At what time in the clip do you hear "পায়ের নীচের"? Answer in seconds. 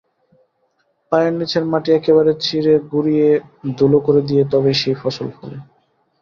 1.11-1.63